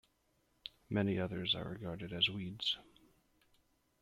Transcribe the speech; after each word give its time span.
Many 0.89 1.19
others 1.19 1.53
are 1.53 1.69
regarded 1.69 2.11
as 2.11 2.27
weeds. 2.27 2.75